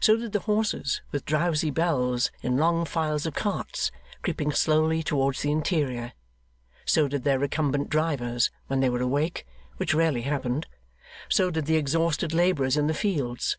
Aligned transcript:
So 0.00 0.16
did 0.16 0.32
the 0.32 0.40
horses 0.40 1.02
with 1.12 1.26
drowsy 1.26 1.68
bells, 1.70 2.30
in 2.40 2.56
long 2.56 2.86
files 2.86 3.26
of 3.26 3.34
carts, 3.34 3.92
creeping 4.22 4.52
slowly 4.52 5.02
towards 5.02 5.42
the 5.42 5.52
interior; 5.52 6.14
so 6.86 7.08
did 7.08 7.24
their 7.24 7.38
recumbent 7.38 7.90
drivers, 7.90 8.50
when 8.68 8.80
they 8.80 8.88
were 8.88 9.02
awake, 9.02 9.46
which 9.76 9.92
rarely 9.92 10.22
happened; 10.22 10.66
so 11.28 11.50
did 11.50 11.66
the 11.66 11.76
exhausted 11.76 12.32
labourers 12.32 12.78
in 12.78 12.86
the 12.86 12.94
fields. 12.94 13.58